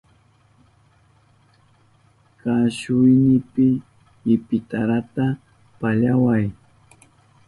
Kashuynipi 2.39 3.67
ipitarata 4.35 5.25
pallaway. 5.79 6.45